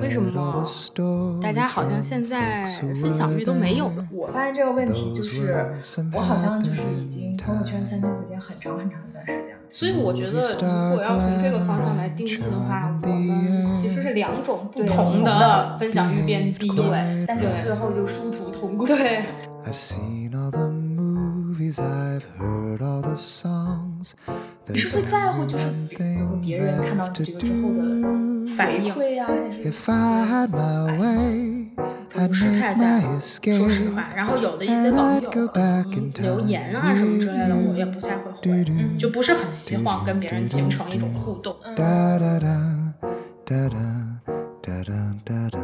[0.00, 0.30] 为什么
[1.40, 2.64] 大家好像现在
[3.00, 4.06] 分享欲都没有了？
[4.12, 5.66] 我发现这个问题就是，
[6.12, 9.60] 我好像就是已经朋友圈三天可见很长很长一段时间了。
[9.70, 10.40] 所以我觉得，
[10.90, 18.86] 如果要从这个方向来定义的话，我们其实是两种不同的分享欲变低，对，但是最后就殊途同归。
[18.86, 19.22] 对。
[24.68, 25.72] 你是会在乎，就是
[26.42, 29.70] 别人看到你这个之后的反应啊，还是？
[32.28, 34.08] 不是太在乎，说实话。
[34.16, 38.40] 然后有的一些网友可能留言啊什么之类的，我也不太会回，
[38.98, 41.54] 就不是很希望跟别人形成一种互动。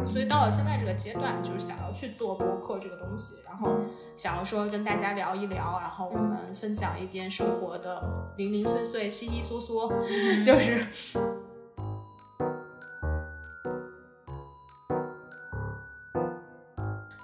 [0.07, 3.77] 所以到了现在这个阶段，就是想要去做播客这个东西，然后
[4.15, 8.01] 想要说跟大家聊一聊，然后我们分享一点生活的
[8.37, 10.85] 零零碎碎、稀稀嗦嗦，就是。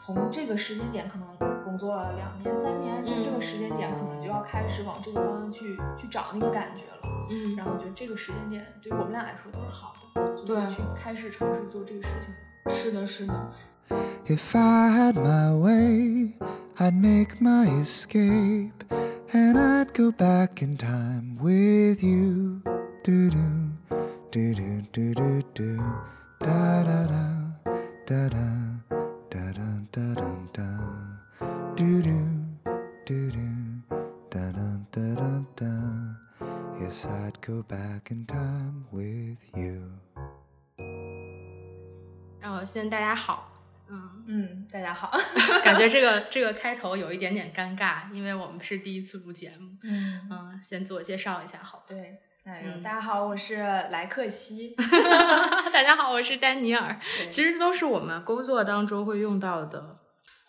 [0.06, 6.99] 从这个时间点，可能工作了两年、三年，就这个时间点，可能就要开始往这个方向去去找那个感觉了。
[7.30, 12.34] 嗯，然后我觉得这个时间点对于我们俩来说都是好的，对，去开始尝试做这个事情。
[12.74, 13.52] 是的，是的。
[14.28, 16.34] If I had my way,
[16.78, 18.86] I'd make my escape,
[19.32, 22.62] and I'd go back in time with you.
[23.04, 23.38] Do do
[24.30, 25.78] do do do do do
[26.40, 27.50] da da da
[28.06, 28.40] da da
[29.30, 30.62] da da da da da
[31.76, 32.10] do do
[33.06, 33.42] do do
[34.30, 36.09] da da da da da
[36.82, 39.82] Yes, I'd go back in time with you.
[42.40, 43.52] 然后，先大家好，
[43.90, 44.24] 嗯。
[44.26, 45.12] 嗯，大家好，
[45.62, 50.22] 感觉这个这个开头有一点点尴尬，因为我们是第一次录节目，嗯。
[50.32, 54.74] 嗯，先自我介绍一下，好，对，嗯，大家好，我是莱克西，
[55.74, 56.98] 大家好，我是丹尼尔，
[57.30, 59.99] 其实都是我们工作当中会用到的。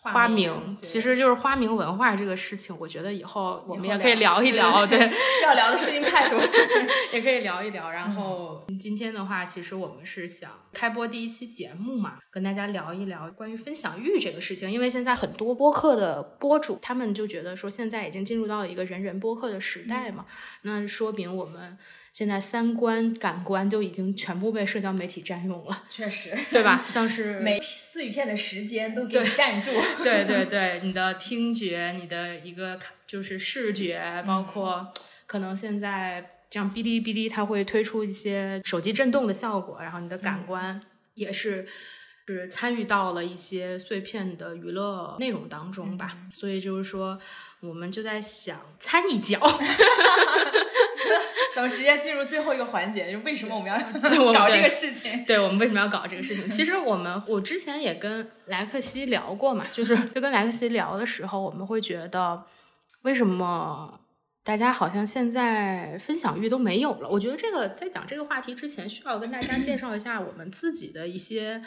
[0.03, 4.85] 花名其实就是花名文化这个事情，我觉得以后我们也可以聊一聊。
[4.87, 4.97] 对，
[5.45, 6.41] 要聊的事情太多，
[7.13, 7.91] 也可以聊一聊。
[7.91, 14.71] 然后今天的话，其实我们是想开播第一期节目嘛，跟大家聊一聊关于分享欲这个事情。
[14.71, 20.25] 因为现在很多播客的播主，他们就觉得说现在已经进入到了一个人人播客的时代嘛，
[20.63, 21.77] 那说明我们。
[22.13, 26.83] 现在三观、感官都已经全部被社交媒体占用了，确实，对吧？
[26.85, 29.71] 像是每四语片的时间都给你占住，
[30.03, 34.93] 对对对，你的听觉、你的一个就是视觉，包括
[35.25, 40.81] 可能现在像哔哩哔哩，它会推出一些手机震动的效果，然后你的感官
[41.13, 41.65] 也是
[42.27, 46.17] 是参与到了一些碎片的娱乐内容当中吧。
[46.33, 47.19] 所以就是说，
[47.59, 49.39] 我们就在想掺一脚。
[51.55, 53.77] 咱们直接进入最后一个环节，就为什么我们要
[54.33, 55.25] 搞这个事情？
[55.25, 56.47] 对我们为什么要搞这个事情？
[56.47, 62.43] 其实我们我之前也跟莱克西聊过嘛，就是就跟莱克西聊的时候，我们会觉得
[63.03, 63.99] 为什么
[64.43, 67.09] 大家好像现在分享欲都没有了？
[67.09, 71.61] 我觉得这个在讲这个话题之前，需要跟大家介绍一下我们自己的一些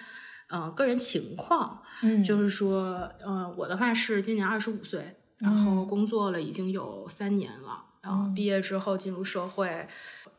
[0.48, 1.82] 呃个人情况。
[2.02, 7.83] 嗯，就是说，呃，我的话是今年二十五岁，然后工作了已经有三年了。
[8.04, 9.88] 然后毕业之后进入社会，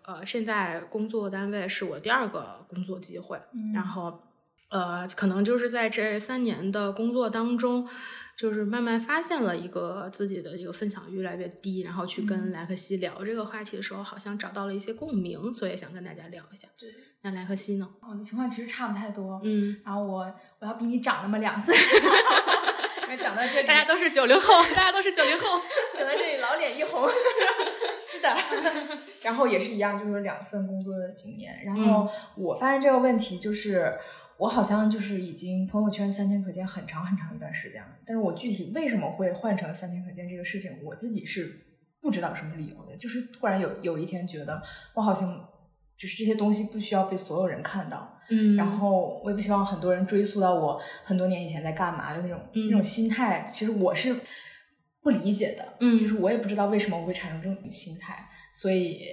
[0.03, 3.41] 呃，现在工作单位是我第二个工作机会。
[3.73, 4.21] 然后，
[4.69, 7.89] 呃，可能就是在这三年的工作当中，
[8.37, 11.81] 就是慢慢发现了一个自己的一个分享欲越来越低。
[11.81, 16.67] 然后去跟莱克西聊这个话题的时候，好像找到了一些共鸣，所以想跟大家聊一下。
[16.77, 16.87] 对，
[17.23, 17.89] 那莱克西呢？
[18.07, 19.41] 我的情况其实差不太多。
[19.43, 21.75] 嗯，然后我我要比你长那么两岁。
[23.17, 25.57] 讲到这里，大家都是九零后，大家都是九零后。
[25.97, 27.07] 讲到这里，老脸一红。
[29.23, 31.63] 然后也是一样，就是两份工作的经验。
[31.65, 33.93] 然后我发现这个问题，就是
[34.37, 37.89] 我好像就是已经朋友圈三天可见很长很长一段时间了。
[38.05, 41.65] 但是我具体为什么会换成三天可见这个事情，我自己是
[42.01, 42.95] 不知道什么理由的。
[42.97, 44.61] 就是突然有有一天觉得，
[44.93, 45.27] 我好像
[45.97, 48.11] 就是这些东西不需要被所有人看到。
[48.27, 54.15] 嗯，然后我也不希望很多人追溯到我很多年以前在干嘛的那种那种心态，其实我是
[55.05, 59.05] 不理解的，嗯，就是我也不知道为什么我会产生这种心态，所以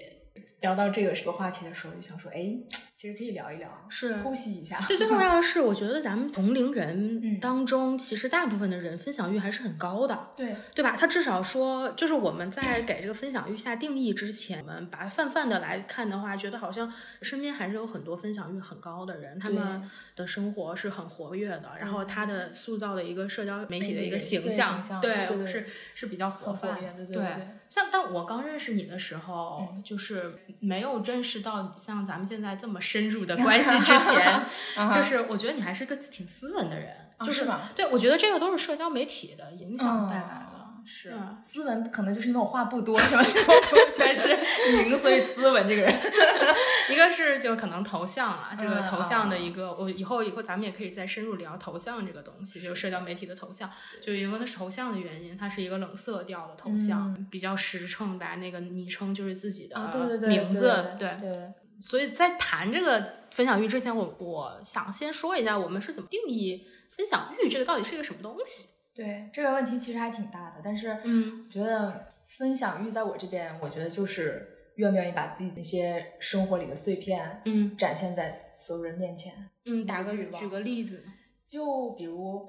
[0.63, 2.57] 聊到这个这个话题的时候，就想说，哎。
[3.03, 4.81] 其实可以聊一聊，是呼吸一下。
[4.83, 10.95] 最最重要的是，我觉得咱们同龄人当中，其实大部分的人分享欲还是很高的，对对吧？
[10.97, 16.89] 他至少说，就是我们在给这个分享欲下定义之前，我们把它泛泛的来看的话，觉得好像
[17.23, 19.83] 身边还是有很多分享欲很高的人，他们
[20.15, 25.67] 的生活是很活跃的，然后他的塑造的一个社交媒体的一个形象，对，是
[25.97, 27.49] 是比较活泛的，对。
[27.69, 32.81] 像但我刚认识你的时候，就是没有认识到像咱们现在这么。
[32.93, 34.43] 深入的关系之前，
[34.93, 37.61] 就是我觉得你还是个挺斯文的人，就是吗？
[37.75, 40.49] 对我觉得这个都是社交媒体的影响带来的。
[40.53, 43.23] 嗯是嗯斯文，可能就是因为我话不多，是吧？
[43.23, 44.37] 我朋友圈是
[44.83, 45.95] 零，所以斯文这个人。
[46.91, 53.71] 一个是就可能头像啊，这个嗯头像的一个，我以后以后咱们也可以再深入聊头像这个东西，就是社交媒体的头像，
[54.03, 68.69] 就有一个是头像的原因，它是一个冷色调的头像，比较实诚，把那个昵称就是自己的嗯啊，对对对，名字，对对，所以在谈这个分享欲之前，我我想先说一下我们是怎么定义分享欲，这个到底是一个什么东西？
[68.95, 79.33] 对这个问题其实还挺大的，但是嗯我觉得分享欲在我这边，我觉得就是愿不愿意把自己那些生活里的碎片嗯展现在所有人面前。
[79.65, 81.05] 嗯，打个举个例子，
[81.47, 82.49] 就比如，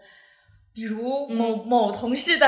[0.73, 1.35] 比如嗯。
[1.35, 2.47] 某、某同事的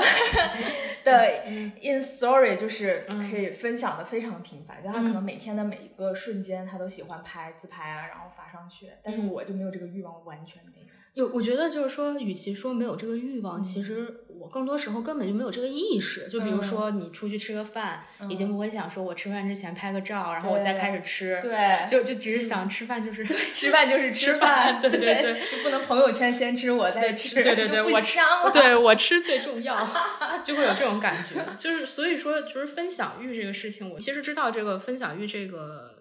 [1.03, 1.71] 的嗯。
[1.81, 3.31] In story，就是嗯。
[3.31, 8.89] 可以分享的非常频繁，就他可嗯能每天的每一个瞬间，他都喜欢拍自拍啊，然后发上去。
[9.03, 9.27] 但是嗯。
[9.29, 10.87] 我就没有这个欲望，完全没有。
[11.15, 16.27] 有，我觉得就是说，与其说没有这个欲望，嗯其实我更多时候根本就没有这个意识。
[16.27, 28.19] 就比如说，你出去吃个饭，嗯已经不会想说我吃饭之前拍个照，然后我再开始吃，对，就就只是想吃饭，就是吃饭就是吃饭对对对对不能朋友圈先吃，我再吃，对对对，我吃。
[28.51, 29.75] 对我吃最重要，
[30.43, 31.35] 就会有这种感觉。
[31.55, 35.94] 就是所以说，就是分享欲这个事情，我其实知道这个分享欲这个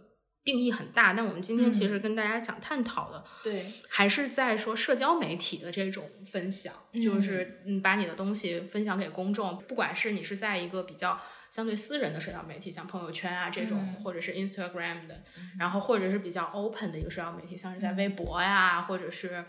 [0.45, 3.73] 定义很大，但我们今天其实跟大家想探讨的，对。
[3.89, 11.19] 还是在说社交媒体的这种分享，就是嗯，把你的东西分享给公众，不管是你是在一个比较
[11.51, 14.05] 相对私人的社交媒体，像朋友圈啊这种，嗯。
[14.05, 15.23] 或者是 Instagram 的，
[15.59, 19.45] 然后或者是比较 open 的一个社交媒体，像是在微博呀，或者是。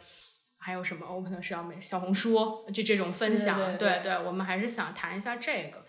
[0.58, 4.02] 还有什么 open 的社交媒体，小红书这这种分享，对对。
[4.02, 5.86] 对我们还是想谈一下这个。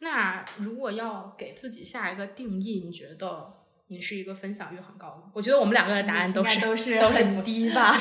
[0.00, 3.57] 那如果要给自己下一个定义，你觉得
[3.88, 5.30] 你是一个分享欲很高的？
[5.32, 7.94] 我觉得我们两个的答案都是都是都是很低吧？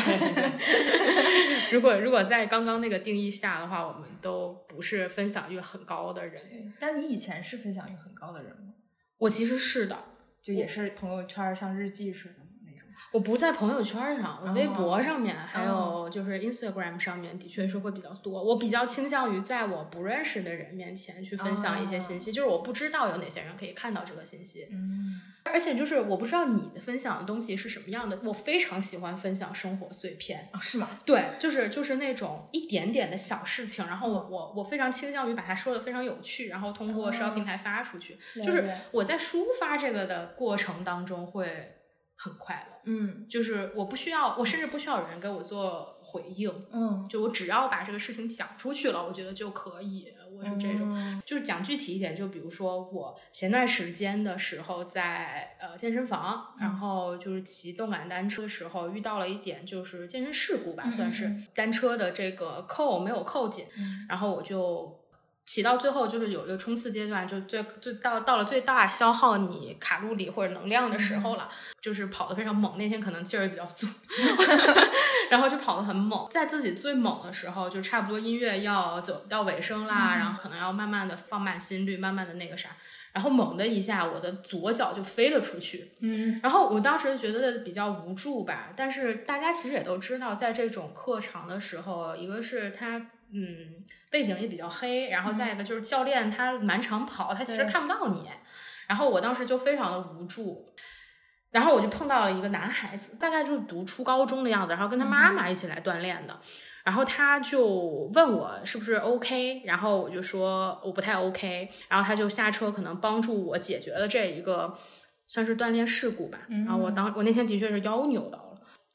[1.71, 6.73] 如果如果在刚刚那个定义下的话，我们都不是分享欲很高的人。
[6.79, 8.73] 但你以前是分享欲很高的人吗？
[9.17, 9.97] 我其实是的，
[10.41, 12.36] 就也是朋友圈像日记似的。
[13.11, 18.43] 我不在朋友圈上，我微博上面、还有哦就是 Instagram 上面，的确是会比较多。
[18.43, 24.67] 我比较倾向于在我不认识的人面前去分享一些信息，就是我不知道有哪些人可以看到这个信息。
[24.71, 30.49] 嗯，而且就是我不知道你的分享的东西是什么样的，我非常喜欢分享生活碎片。
[30.53, 30.89] 哦，是吗？
[31.05, 38.17] 对，就是就是那种一点点的小事情，然后我我我非常倾向于把它说的非常有趣，然后通过社交平台发出去。
[38.43, 41.76] 就是我在抒发这个的过程当中会
[42.17, 50.07] 很快乐，嗯就是我不需要，我甚至不需要有人给我做回应，嗯，就我只要把这个事情讲出去了，我觉得就可以。
[50.37, 65.06] 我是这种，嗯就是讲具体一点，就比如说我前段时间的时候在呃健身房，然后就是骑动感单车的时候遇到了一点就是健身事故吧，嗯算是嗯单车的这个扣没有扣紧，嗯然后我就。
[65.47, 71.47] 骑到最后就是有一个冲刺阶段，就最最到到了最大消耗你卡路里或者能量的时候了，
[71.81, 72.77] 就是跑得非常猛。
[72.77, 73.87] 那天可能劲儿也比较足，
[75.31, 76.27] 然后就跑得很猛。
[76.29, 82.69] 在自己最猛的时候，就差不多音乐要走到尾声啦，然后可能要慢慢的放慢心率，慢慢的那个啥。
[83.13, 85.91] 然后猛的一下，我的左脚就飞了出去。
[86.01, 93.01] 嗯然后我当时觉得比较无助吧，但是大家其实也都知道，在这种课场的时候，一个是他
[93.33, 98.29] 嗯背景也比较黑，然后再一个就是教练他满场跑，他其实看不到你。
[98.87, 100.73] 然后我当时就非常的无助，
[101.51, 106.39] 然后我就碰到了一个男孩子，大概就是读初高中的样子，然后跟他妈妈一起来锻炼的。
[106.85, 107.67] 然后他就
[108.13, 114.73] 问我是不是 OK，然后我就说我不太 OK，然后他就下车可能帮助我解决了这一个
[115.27, 116.39] 算是锻炼事故吧。
[116.47, 118.46] 然后我当我那天的确是腰扭到了。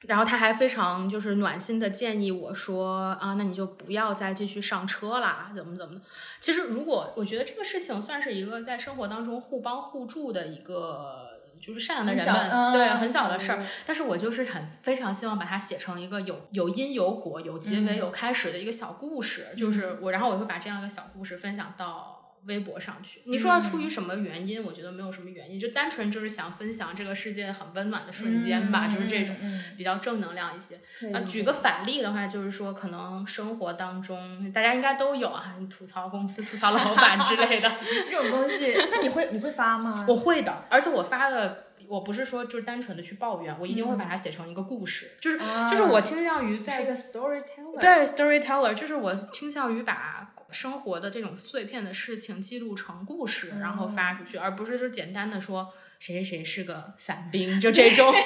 [0.06, 6.00] 然后他还非常就是暖心的建议我说啊，那你就不要再继续上车啦，怎么怎么的。
[6.40, 11.30] 其实如果我觉得这个事情算是一个在生活当中互帮互助的一个。
[11.62, 19.46] 就是善良的人们，对很小的事儿嗯，但是我就是很非常希望把它写成一个有有因有果、有结尾、嗯有开始的一个小故事。
[19.56, 23.22] 就是我，然后我会把这样一个小故事分享到微博上去。
[23.24, 24.62] 你说要出于什么原因？
[24.64, 30.80] 我觉得没有什么原因，就单纯就是想分享这个世界很温暖的瞬间吧，就是这种嗯比较正能量一些。
[31.26, 37.70] 举个反例的话，就是说，可能生活当中大家应该都有啊，你吐槽公司、吐槽老板之类的。
[38.08, 40.04] 这种东西，那你会你会发吗？
[40.08, 58.12] 我会的，而且我发的，我不是说就是单纯的去抱怨，我一定会把它写成一个故事，就是、啊就是我倾向于在一个 storyteller，对 storyteller，就是我倾向于把生活的这种碎片的事情记录成故事，嗯然后发出去，而不是就简单的说谁谁谁是个伞兵，就这种。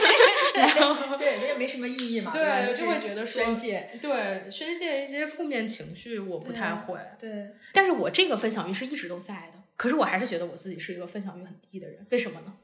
[0.56, 2.32] 然后对，那也没什么意义嘛。
[2.32, 3.90] 吧对，就会觉得说宣泄。
[4.00, 6.98] 对宣泄一些负面情绪，我不太会。
[7.20, 12.54] 对，但是我这个分享欲是一直都在的，可是我还是觉得我自己是一个分享欲很低的人，为什么呢？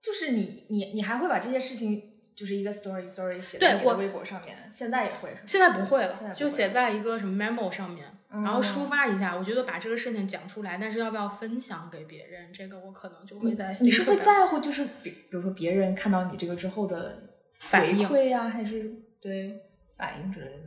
[0.00, 2.09] 就是你你你还会把这些事情，
[2.40, 5.28] 就是一个 story story 写在你的微博上面，现在也会？
[5.44, 9.36] 现在不会了，就写在一个什么 memo 上面，嗯然后抒发一下。
[9.36, 17.24] 我觉得把这个事情讲出来，但是要不要分享给别人，这个我可能就会在你是会在乎，就是比比如说别人看到你这个之后的
[17.58, 19.60] 反应回馈呀、还是对
[19.98, 20.62] 反应之类的？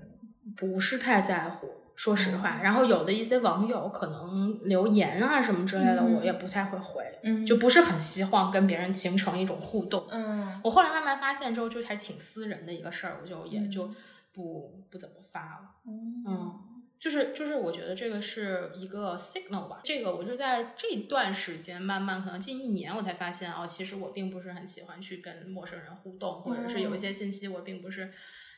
[0.56, 2.62] 不是太在乎，说实嗯话。
[2.64, 10.08] 然后有的一些网友可能留言啊什么之类的，嗯我也不太会回，嗯就不是很希望跟别人形成一种互动。
[10.12, 13.90] 嗯我后来慢慢发现之后，就还挺私人的一个事儿，我就也嗯就
[14.32, 15.72] 不不怎么发了。
[15.86, 16.54] 嗯嗯，
[17.00, 19.82] 就是就是，我觉得这个是一个 signal 吧。
[19.84, 28.10] 这个我就在这段时间慢慢，可能近一年我才发现哦，其实我并不是很喜欢去跟陌生人互动，或者是有一些信息我并不是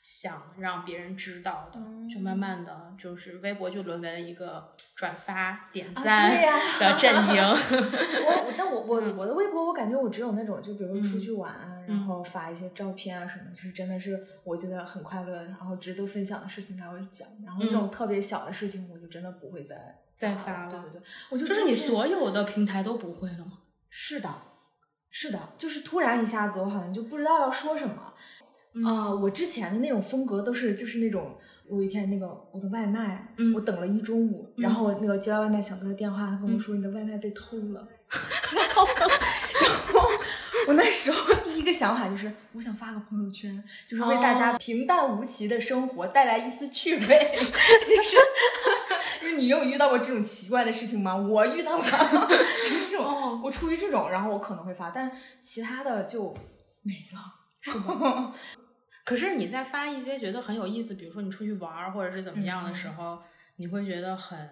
[0.06, 1.80] 想让别人知道的。
[2.08, 6.30] 就慢慢的就是微博就沦为了一个转发、点啊赞
[6.80, 7.42] 的阵营。
[8.24, 17.28] 我我但我我嗯我的微博，我感觉我只有那种，就比如说出嗯去玩啊，然后发一些照片啊什么，就是真的是我觉得很快乐，然后值得分享的事情才会讲。
[17.44, 23.54] 然后那种特别小的事情，我就真的不会再嗯再发了对对对，我就就是你所有的平台都不会了吗？
[23.90, 24.30] 是的，
[25.10, 28.14] 是的，就是突然一下子，我好像就不知道要说什么。
[28.76, 28.84] 嗯。
[28.86, 31.36] 啊、我之前的那种风格都是就是那种，
[31.70, 33.54] 有一天那个我的外卖，嗯。
[33.54, 36.60] 我等了一中午，然后那个接到外卖小哥的电话，他跟我嗯。
[36.60, 37.88] 说你的外卖被偷了，
[38.56, 40.10] 然后然后
[40.68, 44.58] 我那时候第一个想法就是，我想发个朋友圈，就是为大家哦。
[44.60, 48.18] 平淡无奇的生活带来一丝趣味， 就是
[49.22, 51.16] 就是你有遇到过这种奇怪的事情吗？
[51.16, 53.42] 我遇到了，就是这种，哦。
[53.44, 56.34] 我出于这种，然后我可能会发，但其他的就
[56.82, 57.20] 没了，
[57.62, 58.34] 是吧？
[59.06, 63.20] 可是你在发一些觉得很有意思，比如说你出去玩儿或者是怎么样的嗯时候，
[63.58, 64.50] 你会觉得很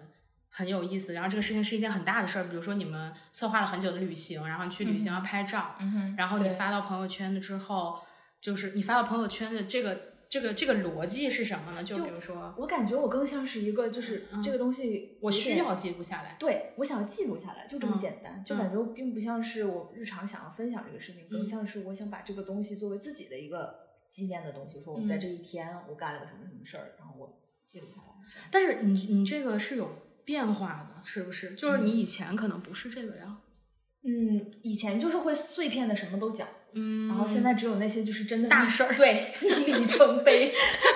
[0.48, 1.12] 很有意思。
[1.12, 5.74] 然后这个事情是一件很大的事儿，比如说你们策划了很久的旅行，然后你去旅行要拍照，
[6.16, 8.00] 然后你发到朋友圈的之后，
[8.40, 11.82] 就是你发到朋友圈的这个这个这个逻辑是什么呢？
[11.82, 16.36] 就就比如说，我感觉我更像是一个，就是嗯这个东西我需要记录下来。
[16.38, 23.83] 对我想要记录下来，就这么嗯简单，就嗯感觉并不像是我日常想要分享这个事情，更嗯像是我想把这个东西作为自己的一个
[24.14, 28.08] 纪念的东西，说我在嗯这一天我干了个什么什么事儿，然后我记录下来。
[28.48, 29.90] 但是你你这个是有
[30.24, 31.54] 变化的，是不是？
[31.56, 33.60] 就是你以前可能不是这个样子。
[34.06, 39.34] 嗯，以前就是会碎片的什么都讲，嗯然后现在只有那些就是真的大事儿对，
[39.66, 40.52] 里程碑，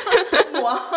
[0.62, 0.90] 我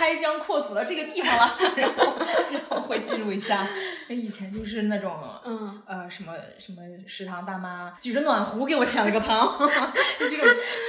[0.00, 2.16] 开疆扩土到这个地方了， 然后
[2.50, 3.66] 然后会记录一下。
[4.08, 5.14] 以前就是那种
[5.44, 9.58] 嗯呃什么什么食堂大妈举着暖壶给我添了个汤，
[10.18, 10.46] 就这种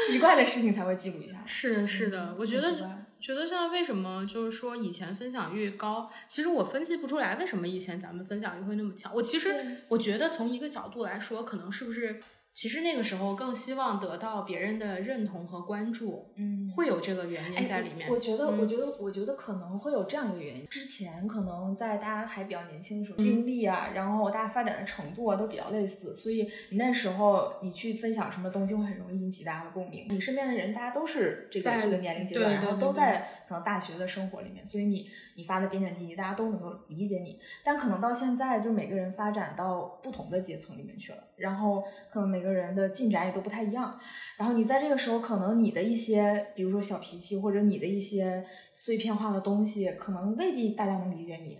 [0.07, 1.43] 奇怪的事情才会记录一下。
[1.45, 2.71] 是是的，嗯我觉得
[3.19, 9.13] 觉得像为什么就是说以前分享欲高，其实我分析不出来为什么以前咱们分享欲会那么强。
[9.13, 9.53] 我其实
[9.89, 12.17] 我觉得从一个角度来说，可能是不是
[12.53, 18.09] 其实那个时候更希望得到别人的认同和关注，嗯会有这个原哎因在里面。
[18.09, 20.67] 我觉得，嗯我觉得，我觉得可能会有这样一个原因。
[20.67, 30.07] 之前可能在大家还比较年轻的时候，嗯经历啊，然后大家发展的程度啊，都比较类似，所以你那时候你去分享什么东西，会很容易引起大家的共鸣。
[30.09, 37.39] 你身边的人，大家都是这个这个年龄阶段，对然后都在可能大学的生活里面，所以你你发的点点滴滴，大家都能够理解你。
[37.63, 43.99] 但可能到现在，就每个人发展到不同的阶层里面去了，然后可能每每个人的进展也都不太一样。
[44.35, 48.43] 然后你在这个时候，可能你的一些，比如说小脾气，或者你的一些
[48.73, 51.59] 碎片化的东西，可能未必大家能理解你。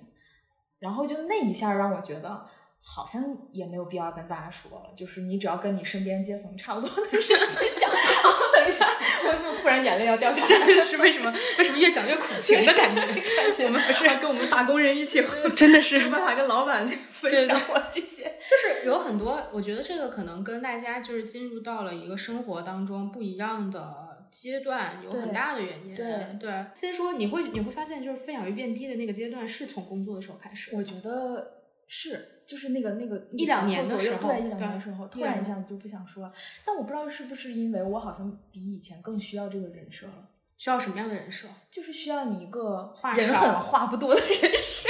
[0.80, 2.48] 然后就那一下让我觉得，
[2.84, 3.24] 好像
[3.54, 7.90] 也没有必要跟大家说了，就是你只要跟你身边阶层差不多的人去讲。
[8.54, 8.86] 等一下，
[9.26, 11.34] 我怎么突然眼泪要掉下来真的是为什么？
[11.58, 13.02] 为什么越讲越苦情的感觉？
[13.02, 18.24] 感觉我们不是跟我们打工人一起喝，真的是没办法跟老板去分享我这些。
[18.24, 25.96] 就是有很多，我觉得这个可能跟大家就是进入到了一个生活当中不一样的阶段有很大的原因。
[25.96, 26.06] 对
[26.40, 30.76] 对，先说你会你会发现，就是分享欲变低的那个阶段是从工作的时候开始。
[30.76, 31.61] 我觉得
[31.94, 36.32] 是，就是那个那个一两年的时候对，一两年的时候，突然一下子就不想说了。
[36.64, 41.50] 但我不知道是不是因为我好像比以前更需要这个人设了，需要什么样的人设？
[41.70, 44.88] 就是需要你一个话少话不多的人设，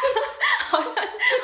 [0.70, 0.94] 好像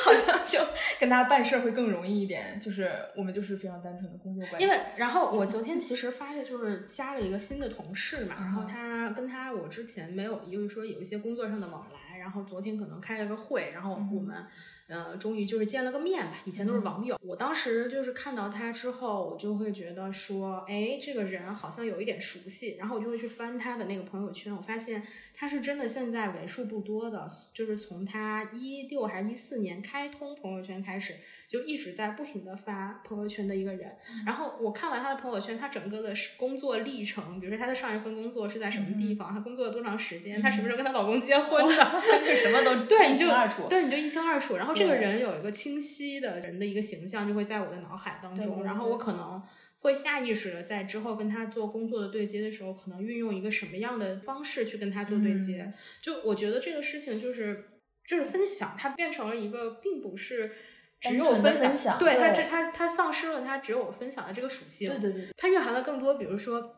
[0.03, 0.61] 好像就
[0.99, 2.59] 跟大家办事儿会更容易一点。
[2.59, 14.17] 就是我们就是非常单纯的工作关系，因为，然后我昨天其实发现就是加了一个新的同事嘛，然后嗯他跟他我之前没有，因为说有一些工作上的往来，然后昨天可能开了个会，然后嗯。
[14.17, 14.47] 我们、
[14.89, 17.19] 呃终于就是见了个面吧，以前都是网友。
[17.21, 25.03] 我当时就是看到他之后，我就会觉得说，哎，这个人好像有一点熟悉，然后我就会去翻他的那个朋友圈，我发现
[25.35, 31.15] 他是真的现在为数不多的，就是从他一六还是一四年开通朋友圈开始，
[31.47, 33.97] 就一直在不停的发朋友圈的一个人。
[34.25, 41.85] 然后我看完他的朋友圈，他整个的工作历程，比如说他的上一份工作是在什么地方，他工作了多长时间，他什么时候跟他老公结婚的，
[42.25, 43.67] 就什么都对，一你就清二楚。
[43.69, 44.57] 对，你就一清二楚。
[44.57, 48.65] 然后这个人有一个清晰的人的一个形象，就会在我的脑海当中。
[48.65, 49.43] 然后我可能
[49.81, 55.63] 会下意识的在之后跟他做工作的对接的时候，可能运用一个什么样的方式去跟他做对接。
[55.63, 57.65] 嗯就我觉得这个事情就是
[58.07, 60.53] 就是分享，它变成了一个并不是。
[60.99, 64.89] 只有分享对它这它它丧失了它只有分享的这个属性。
[64.89, 66.75] 对对对，它蕴含了更多，比如说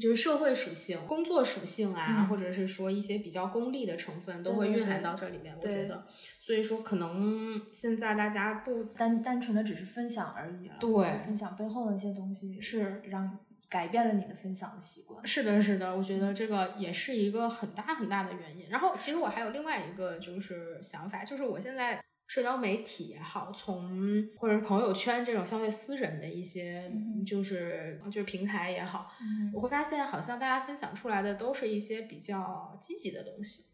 [0.00, 5.56] 就是社会属性、工作属性啊，嗯或者是说一些比较功利的成分，都会蕴含到这里面。
[5.60, 6.06] 我觉得，
[6.38, 10.76] 所以说可能现在大家不单单纯的只是分享而已了。
[10.78, 15.26] 对分享背后的一些东西是让改变了你的分享的习惯。
[15.26, 18.68] 是的，是的，我觉得这个也是一个很大很大的原因。
[18.68, 33.64] 然后，其实我还有另外一个就是想法，就是我现在社交媒体也好，从或者是朋友圈这种相对私人的一些，嗯就是就是平台也好，嗯我会发现好像大家分享出来的都是一些比较积极的东西。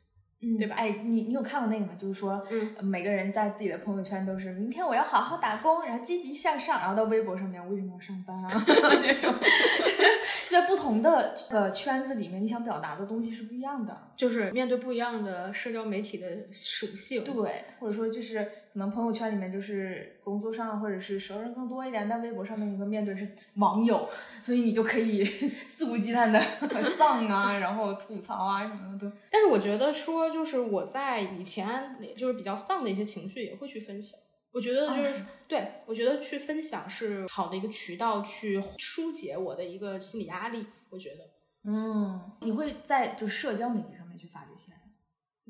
[0.44, 1.92] 嗯，对吧哎，你你有看过那个吗？
[1.98, 8.48] 就是说，嗯呃每个人在自己的朋友圈都是明天我要好好打工，然后积极向上，然后到微博上面为什么要上班啊？
[9.02, 9.34] 那种，
[10.50, 13.96] 在不同的呃圈子里面，你想表达的东西是不一样的。
[14.16, 24.08] 就是面对不一样的社交媒体的属性，对，或者说就是可能朋友圈里面就是工作上或者是熟人更多一点，但微博上面你会面对是网友，
[24.40, 25.24] 所以你就可以
[25.64, 26.40] 肆无忌惮的
[26.98, 29.16] 丧啊，然后吐槽啊什么的都。
[29.30, 34.18] 但是我觉得说，就是我在以前就是比较丧的一些情绪也会去分享。
[34.52, 40.66] 我觉得就是、对我觉得去分享是好的一个渠道，去疏解我的一个心理压力。
[40.90, 41.16] 我觉得
[41.64, 44.03] 嗯，你会在就社交媒体上？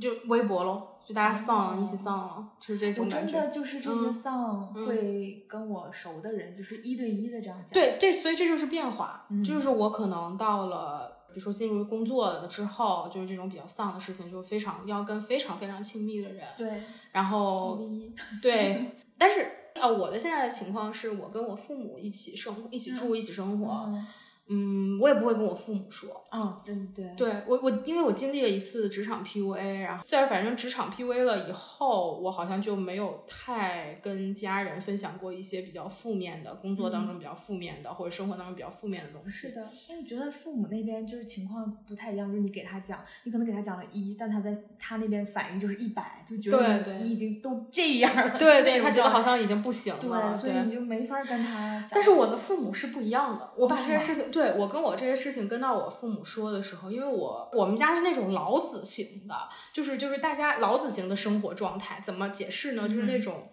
[0.01, 3.41] 就微博咯，就大家丧、哦一起丧了，就是这我真种感觉。
[3.41, 7.73] 的就是这些嗯丧嗯会跟我熟的人，就是一对一的这样讲。
[7.73, 18.13] 对，这所以这就是变化，这就是我可能到了，比如说进入工作了之后，就是这种比较丧的事情，就非常要跟非常非常亲密的人，对，然后一。
[18.43, 23.85] 对，但是呃，我的现在的情况是我跟我父母一起生活，一起住，一起生活。
[23.87, 24.07] 嗯
[24.49, 26.23] 嗯，我也不会跟我父母说。
[26.31, 39.49] 嗯，对对对我，我因为我经历了一次职场 PUA，然后在反正职场 PUA 了以后，我好像就没有太跟家人分享过一些比较负面的工作当中比较负面的，或者生活当中比较负面的东西。
[39.49, 50.01] 是的，因为我觉得父母那边就是情况不太一样，就是你给他讲，你可能给他讲了一，但他在他那边反应就是一百，就觉得你对对你已经都这样了，对对，他觉得好像已经不行了。
[50.01, 51.89] 对，所以你就没法跟他讲。
[51.93, 59.35] 但是我的父母是不一样的，我把这件事情，对我跟我这些事情跟到我父母说的时候，因为我我们家是那种老子型的，
[59.73, 62.89] 就是就是大家老子型的生活状态，怎么解释呢？
[62.89, 63.51] 就是那种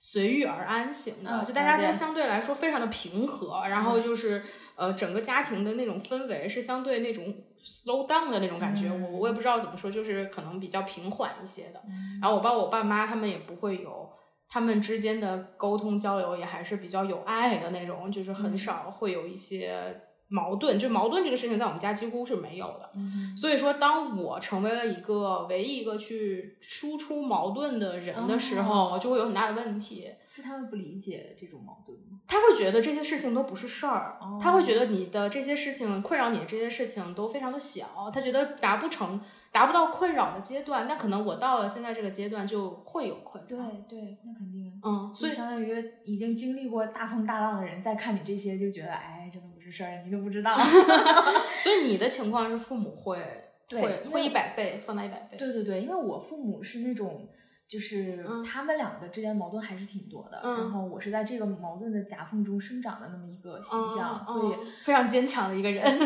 [0.00, 4.42] 随遇而安型的，嗯就大家都相对来说非常的平和，然后就是
[4.74, 7.32] 呃整个家庭的那种氛围是相对那种
[7.64, 9.02] slow down 的那种感觉，嗯。
[9.12, 11.80] 我我也不知道怎么说，就是可能比较平缓一些的。
[11.86, 12.18] 嗯。
[12.20, 14.10] 然后我包括我爸妈他们也不会有，
[14.48, 18.58] 他们之间的沟通交流也还是比较有爱的那种，就是很嗯。
[18.58, 20.02] 少会有一些
[20.34, 20.76] 矛盾。
[20.76, 22.90] 就矛盾这个事情在我们家几乎是没有的。
[22.96, 30.10] 嗯所以说，当我成为了一个唯一一个去输出矛盾的人的时候，哦就会有很大的问题。
[30.34, 32.18] 是他们不理解这种矛盾吗？
[32.26, 39.20] 他会觉得这些事情都不是事儿，哦他会觉得你的这些事情困扰你的这些事情都非常的小，他觉得达不成、
[39.52, 40.88] 达不到困扰的阶段。
[40.88, 43.48] 那可能我到了现在这个阶段就会有困扰。
[43.48, 44.72] 对对，那肯定。
[44.82, 50.54] 嗯，所以相当于已经经历过大风大浪的人，再看你这些，就觉得哎，这都不是事儿，你都不知道。
[51.60, 53.18] 所以你的情况是父母会
[53.66, 55.36] 对会会一百倍放大一百倍。
[55.38, 57.26] 对对对，因为我父母是那种，
[57.66, 65.82] 就是嗯他们两个之间矛盾还是挺多的，嗯然后我是在这个矛盾的夹缝中生长的那么一个形象，嗯所以嗯非常坚强的一个人。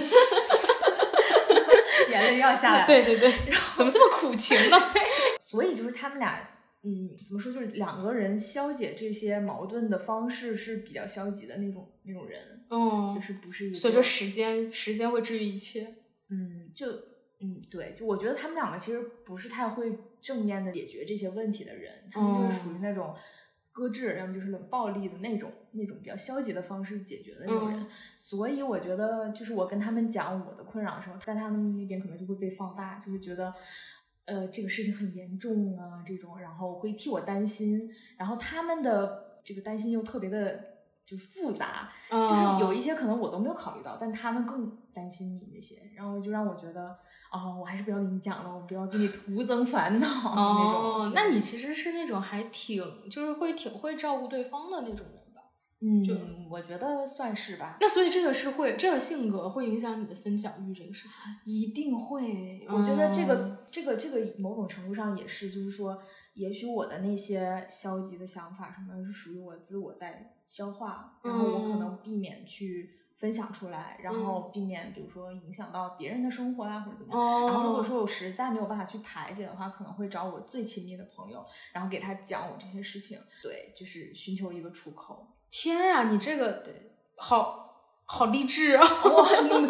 [2.11, 3.33] 眼泪要下来。，对对对，
[3.75, 4.77] 怎么这么苦情呢？
[5.41, 6.39] 所以就是他们俩，
[6.85, 15.97] 嗯，怎么说，就是两个人消解这些矛盾的方式是比较消极的那种那种人，嗯就嗯，是不是一个随着时间，时间会治愈一切。
[16.29, 16.87] 嗯，就
[17.41, 23.13] 嗯，对，就我觉得他们两个其实不是太会正面的解决这些问题的人，他们就是属于那种
[23.73, 27.81] 搁置，要么就是冷暴力的那种那种比较消极的方式解决的那种人。
[27.81, 27.87] 嗯
[28.17, 33.53] 所以我觉得，就是我跟他们讲我的困扰的时候，在他们那边可能就会被放大，就会觉得。
[34.29, 40.63] 呃，这个事情很严重啊，这种，然后会替我担心，然后他们的这个担心又特别的
[41.07, 46.95] 就复杂，就是有一些可能我都没有考虑到，但他们更担心你那些，然后就让我觉得，
[47.33, 50.83] 哦，我还是不要跟你讲了，我不要给你徒增烦恼 那种。
[51.07, 55.07] 哦，那你其实是那种还挺，就是会挺会照顾对方的那种？
[55.81, 56.13] 嗯，就
[56.51, 57.77] 我觉得算是吧。
[57.81, 61.17] 那所以这个是会，这个性格会影响你的分享欲这个事情。
[61.45, 66.03] 一定会，我觉得这个、这个、这个某种程度上也是，就是说，
[66.35, 77.47] 也许我的那些消极的想法什么，是属于我自我在消化，然后我可能避免去分享出来，然后避免比如说影响到别人的生活啊，或者怎么样。
[77.47, 85.35] 然后如果说我实在没有办法去排解的话，可能会找我最亲密的朋友，然后给他讲我这些事情，对，就是寻求一个出口。
[85.51, 86.63] 天啊，你这个
[87.17, 88.87] 好好励志啊！
[89.05, 89.69] 哇，你嗯，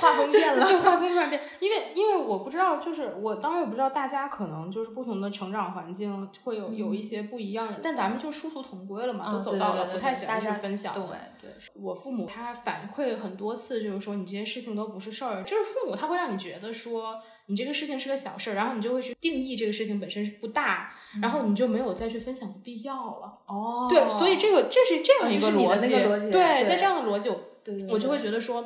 [0.00, 0.70] 画画风变了？
[0.70, 10.94] 就画风突然变，因为因为我不知道，就是我当然也不知道大家可能就是不同的成长环境会有有一些不一样的，但咱们就殊途同归了嘛，都走到了，不太喜欢去分享。
[10.94, 11.02] 对
[11.40, 23.38] 对，我父母他反馈很多次，就是说你这些事情都不是事儿，就是父母他会让你觉得说你这个事情是个小事儿，然后你就会去定义这个事情本身是不大，然后你就没有再去分享的必要了。
[23.46, 25.90] 哦，对，所以这个这是这样一个逻辑，
[26.30, 27.30] 对，在这样的逻辑，
[27.64, 28.64] 对，我就会觉得说。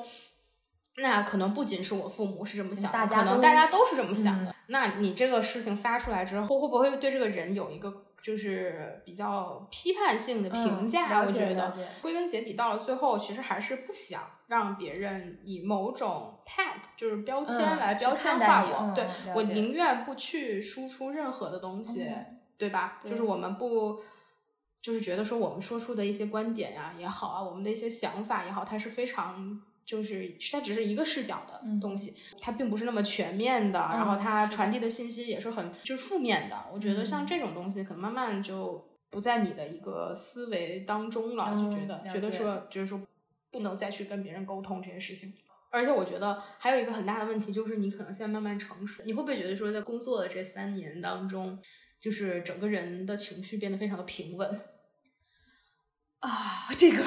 [0.96, 4.54] 那可能不仅是我父母是这么想，的，可能大家都是这么想的。
[4.66, 11.22] 那你这个事情发出来之后，会不会对这个人有一个就是比较批判性的评价？
[11.22, 18.92] 我觉得归根结底到了最后，其实还是不想让别人以某种 tag 就是标签来标签化我。
[18.94, 22.06] 对我宁愿不去输出任何的东西，
[22.58, 23.00] 对吧？
[23.02, 23.98] 就是我们不，
[24.82, 29.62] 就是觉得说我们说出的一些观点呀也好啊，我们的一些想法也好，它是非常。
[29.92, 36.56] 就是它只是一个视角的东西，它并不是那么全面的，然后它传递的信息也是很就是负面的。
[36.72, 43.02] 我觉得像这种东西，可能慢慢就不在你的一个思维当中了，就觉得觉得说就是说
[43.50, 45.34] 不能再去跟别人沟通这些事情。
[45.68, 51.58] 而且我觉得还有一个很大的问题，就是你可能现在慢慢成熟，你会不会觉得说在工作的这三年当中，
[52.00, 54.58] 就是整个人的情绪变得非常的平稳？
[56.22, 57.02] 啊，这个，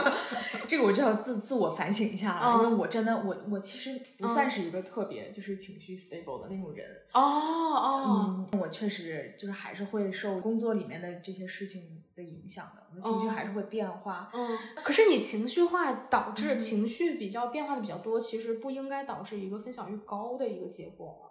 [0.66, 6.88] 这个我就要自自我反省一下了，因为我真的，我我其实不算是一个特别就是情绪 stable 的那种人。
[7.12, 14.30] 哦哦，我确实就是还是会受工作里面的这些事情的影响的，我的情绪还是会变化。
[14.32, 21.25] 嗯，可是你情绪化导致情绪比较变化的比较多，其实不应该导致一个分享欲高的一个结果吗？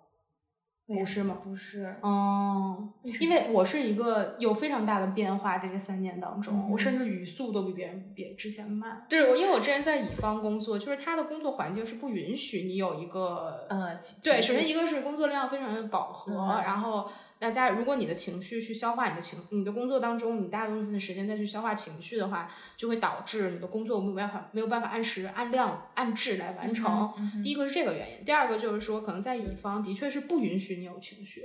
[0.88, 1.38] 不是吗？
[1.44, 9.04] 不是，哦，因为我是一个有非常大的变化，在这三年当中，我甚至语速都比别人比之前慢。
[9.10, 17.10] 就是我，因为我之前在乙方工作，就是他的工作环境是不允许你有一个，呃，对，首先一个是工作量非常的饱和，然后。
[17.46, 27.14] 大家，如果你的情绪去消化你的情，你的工作当中，你大部分的时间再去消化情绪的话，就会导致你的工作没有办法没有办法按时、按量、按质来完成。
[27.44, 31.44] 第一个是这个原因，第二个就是说，可能在乙方的确是不允许你有情绪，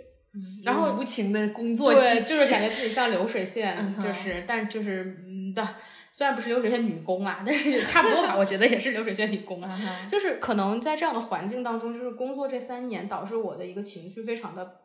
[0.64, 5.74] 然后无情的工作，对，就是感觉自己像流水线，就是，但就是嗯的，
[6.12, 9.78] 虽然不是流水线女工啊，但是差不多吧，我觉得也是流水线女工啊，
[10.10, 14.80] 就是可能在这样的环境当中，就是工作这三年导致我的一个情绪非常的。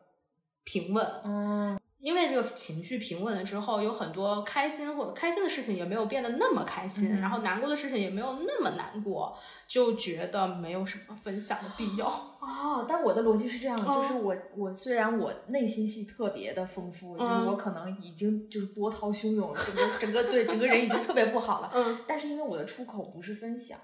[0.65, 12.07] 平稳，嗯，因为这个情绪平稳了之后，有很多开心或开心的事情也没有变得那么开心，然后难过的事情也没有那么难过，就觉得没有什么分享的必要。
[12.45, 23.79] 哦，但我的逻辑是这样，就是我我虽然我内心戏特别的丰富，就是我可能已经就是波涛汹涌，整个整个对整个人已经特别不好了，嗯， 但是因为我的出口不是分享，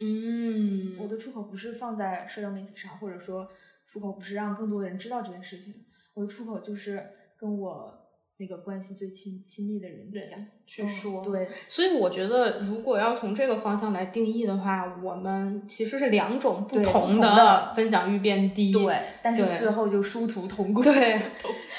[0.00, 3.48] 嗯，我的出口不是放在社交媒体上，或者说
[3.86, 5.86] 出口不是让更多的人知道这件事情。
[6.14, 7.02] 我的出口就是
[7.38, 7.98] 跟我
[8.38, 21.20] 那个关系最亲亲密的人讲去说，对，所以我觉得如果要从这个方向来定义的话，我们其实是两种不同的分享欲变低，对，但是最后就殊途同归， 对，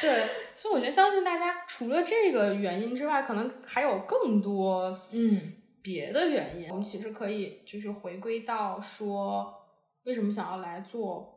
[0.01, 0.23] 对，
[0.55, 5.37] 所以我觉得相信大家除了这个原因之外，可能还有更多嗯
[5.81, 6.69] 别的原因。
[6.69, 9.53] 我们其实可以就是回归到说，
[10.05, 11.32] 为什么想要来做。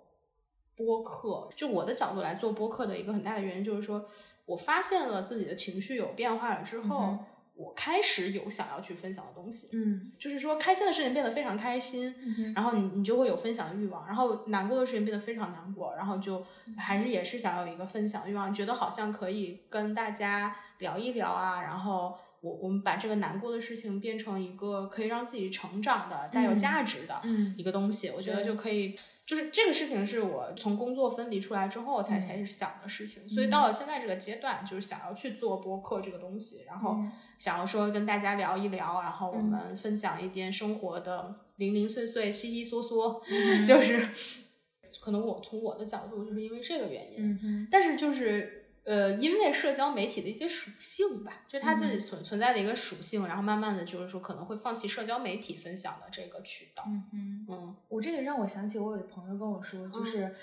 [0.77, 4.07] 播客，就我的角度来做播客的一个很大的原因，就是说
[4.45, 7.19] 我发现了自己的情绪有变化了之后，
[7.55, 9.71] 我开始有想要去分享的东西。
[9.73, 12.15] 嗯，就是说开心的事情变得非常开心，
[12.55, 16.45] 然后你你就会有分享的欲望，然后难过的事情变得非常难过，然后就
[16.77, 27.21] 还是也是想要一个分享的欲望，觉得好像可以跟大家聊一聊啊，然后我我们把这个难过的事情变成一个可以让自己成长的、带有价值的
[27.57, 28.97] 一个东西，我觉得就可以。
[29.25, 36.97] 就是这个事情是我从工作分离出来之后才开始想的事情，所以到了现在这个阶段，就是想要去做播客这个东西，然后
[37.37, 43.21] 想要说跟大家聊一聊，然后我们分享一点生活的零零碎碎、稀稀嗦嗦，
[43.67, 44.09] 就是
[45.03, 48.66] 可能我从我的角度就是因为这个原因，嗯，但是就是。
[48.87, 56.85] 呃，因为社交媒体的一些属性吧，就它自己存存在的一个属性，然后慢慢的就是说可能会放弃社交媒体分享的这个渠道。
[56.87, 57.47] 嗯嗯。
[57.49, 60.35] 嗯我这个让我想起我有朋友跟我说，就是，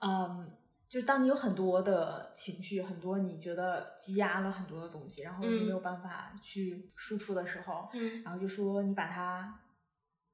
[0.00, 0.50] 嗯，
[0.88, 9.60] 就当你有很多的情绪，很多你觉得积压了很多的东西，然后你嗯没有办法去输出的时候，嗯然后就说你把它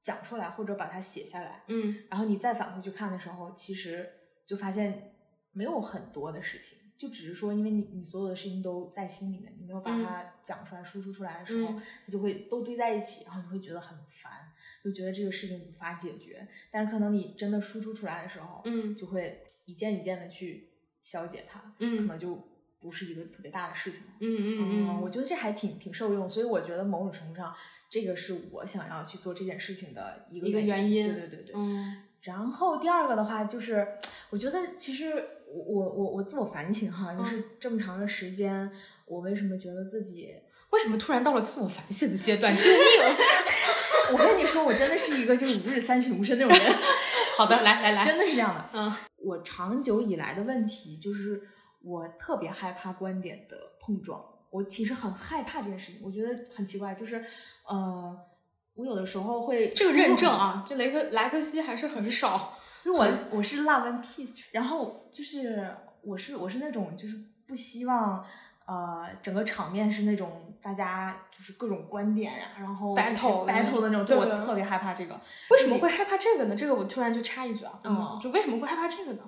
[0.01, 4.11] 讲出来，或者把它写下来，嗯然后你再返回去看的时候，其实
[4.47, 5.13] 就发现
[5.51, 14.31] 没有很多的事情，就只是说因为你你所有的事情都在心里面，你没有把它讲出来、输出出来的时候，嗯它就会都堆在一起，然后你会觉得很烦，
[14.83, 16.47] 就觉得这个事情无法解决。
[16.69, 20.69] 但是可能你真的输出出来的时候，嗯就会一件一件的去
[21.01, 22.47] 消解它，可嗯能就
[22.79, 24.13] 不是一个特别大的事情了。
[24.19, 27.51] 嗯嗯嗯，我觉得这还挺挺受用，所以我觉得某种程度上，
[27.89, 31.07] 这个是我想要去做这件事情的一个一个原因。
[31.07, 31.55] 因对对对对。
[31.55, 33.97] 嗯然后第二个的话，就是
[34.29, 38.71] 我觉得其实我我我我自我反省哈，就是这么长的时间，
[39.05, 40.29] 我为什么觉得自己？
[40.71, 42.55] 为什么突然到了自我反省的阶段？
[42.57, 42.77] 救命！
[44.13, 46.73] 我跟你说，我真的是一个就是吾日三省吾身那种人，
[47.37, 48.69] 好的，来来来，真的是这样的。
[48.73, 51.41] 嗯我长久以来的问题就是，
[51.83, 54.19] 我特别害怕观点的碰撞。
[54.49, 57.23] 我其实很害怕这件事情，我觉得很奇怪，就是
[57.67, 58.17] 呃，
[58.73, 62.57] 我有的时候会这个认证啊，这雷克莱克西还是很少。
[62.83, 68.25] 因为我我是 love and peace，然后就是我是我是那种就是不希望
[68.65, 75.19] 呃整个场面是那种大家就是各种观点呀、然后就是 Battle battle 的那种，对对我特别害怕这个。
[75.49, 76.55] 为什么会害怕这个呢？
[76.55, 79.23] 这个我突然就插一句啊，嗯就为什么会害怕这个呢？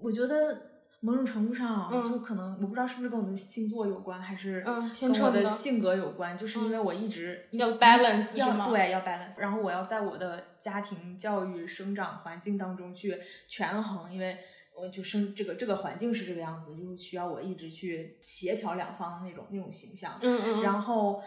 [0.00, 9.40] 我觉得某种程度上，嗯就可能我不知道是不是跟我的星座有关，还是跟我秤的的性格有关，就是因为我一直要 balance 要对，要 balance。
[9.40, 14.38] 然后我要在我的家庭教育、生长环境当中去权衡，因为
[14.74, 20.18] 我就生这个这个环境是这个样子，就是需要我一直去协调两方那种那种形象。
[20.22, 21.22] 嗯嗯，然后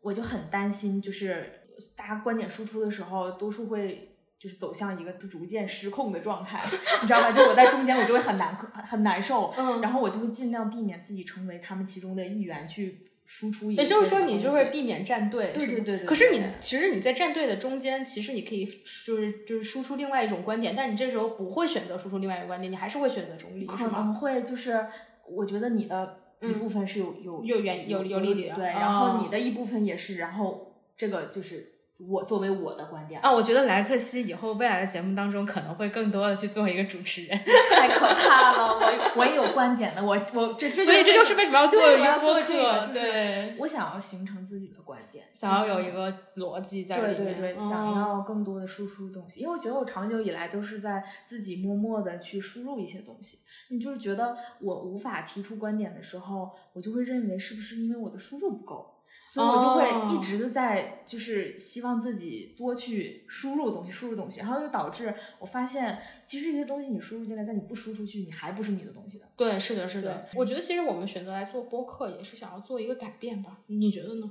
[0.00, 1.60] 我就很担心，就是
[1.96, 4.10] 大家观点输出的时候，多数会。
[4.44, 6.62] 就是走向一个逐渐失控的状态，
[7.00, 7.32] 你知道吗？
[7.32, 18.66] 就我在中间，我就会很难很难受，嗯然后我就会尽量避免自己成为他们其中的一员，去输出也就是说，你就会避免站队，是对对对对可是你其实你在站队的中间，其实你可以
[19.06, 24.12] 就是就是输出另外一种观点，但你这时候不会选择输出另外一个观点，你还是会选择中立，是可能？
[24.14, 24.86] 会就是，
[25.26, 37.38] 我觉得你的一嗯部分是有有有原有有力量对，哦然后你的一部分也是，然后这个就是我作为我的观点啊，我觉得莱克西以后未来的节目当中可能会更多的去做一个主持人，
[37.70, 53.38] 太可怕了，我我也有观点的，我我这这所以这就是为什么要做一个播客，对，我想要形成自己的观点，想要有一个逻辑在里面，对对对，想嗯要更多的输出东西，因为我觉得我长久以来都是在自己默默的去输入一些东西。
[53.70, 58.94] 你就是觉得我无法提出观点的时候，我就会认为是不是因为我的输入不够，
[59.30, 69.24] 所以我就会一直的在就是希望自己多去输入东西，输入东西，然后就导致我发现其实这些东西你输入进来，但你不输出去，你还不是你的东西的。
[69.36, 70.28] 对，是的，是的。
[70.36, 73.58] 我觉得其实我们选择来做播客，也是想要做一个改变吧？
[73.66, 74.30] 你觉得呢？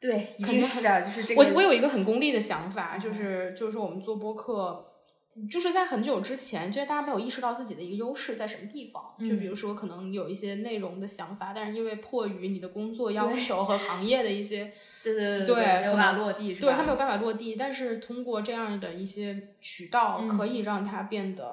[0.00, 1.42] 对，肯定定是的，就是这个。
[1.42, 4.87] 我我有一个很功利的想法，就是就是说我们做播客，
[5.46, 9.14] 就是在很久之前，就是大家没有意识到自己的一个优势在什么地方。
[9.18, 14.72] 就比如说，可能有一些内容的想法，但是因为迫于你的工作要求和行业的一些，
[15.04, 17.54] 对对对没有办法落地，对它没有办法落地。
[17.56, 21.44] 但是通过这样的一些渠道，嗯可以让它变得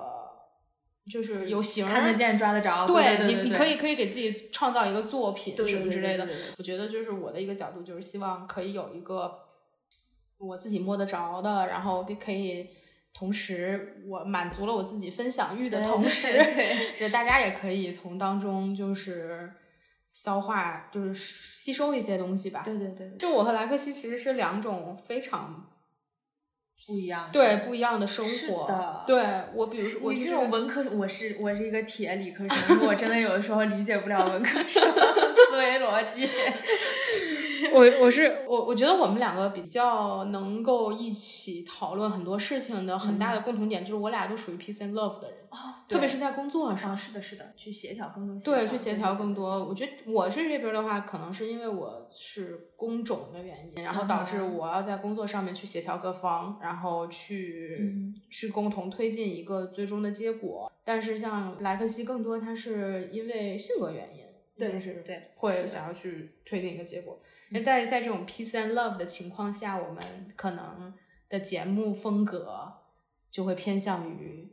[1.11, 2.87] 就是有形儿，看得见抓得着。
[2.87, 6.53] 对你，对对你可以可以给自己创造一个作品对对什么之类的对对对对。
[6.57, 9.41] 我觉得就是我的一个角度，就是希望可以有一个
[10.39, 12.67] 我自己摸得着的，然后可以
[13.17, 19.49] 同时我满足了我自己分享欲的同时， 对就大家也可以从当中就是
[20.11, 22.61] 消化，就是吸收一些东西吧。
[22.65, 25.71] 对对对对，就我和莱克西其实是两种非常
[26.85, 27.29] 不一样。
[27.31, 28.67] 对不一样的生是活。
[28.67, 29.23] 的对
[29.53, 35.01] 我，比如说我你这就是种文科，我是我是一个铁理科生，我真的有的时候理解不了文科生的
[35.55, 36.27] 思思维逻辑。
[37.73, 45.39] 我我是我，我觉得我们两个比较能够一起讨论很多事情的很大的共同点，就是我俩都属于 peace and love 的人，
[45.89, 46.91] 特别是在工作上。
[46.91, 48.39] 啊，是的，是的，去协调更多。
[48.43, 49.65] 对，去协调更多。
[49.65, 60.71] 我觉得我是这边的话，可能是因为我是工种的原因，然后导致我要在工作上面去协调各方，然后去去共同推进一个最终的结果。
[60.83, 64.24] 但是像莱克西，更多他是因为性格原因。
[64.57, 67.19] 对，是对，会想要去推进一个结果。
[67.51, 70.01] 那但是在这种 peace and love 的情况下，我们
[70.35, 70.93] 可能
[71.27, 72.73] 的节目风格
[73.29, 74.49] 就会偏向于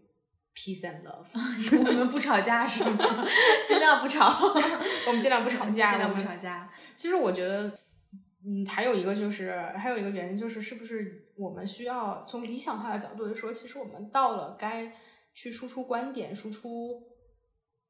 [0.54, 1.24] peace and love。
[1.86, 3.24] 我们不吵架是吗？
[3.66, 4.28] 尽量不吵，
[5.06, 6.72] 我们尽量不吵架，尽量不吵架。
[6.96, 7.72] 其实我觉得，
[8.44, 14.92] 嗯，还有一个就是，还有一个原因就是，是不是我们需要从理想化的角度来说，其实我们到了该
[15.32, 17.04] 去输出观点、输出、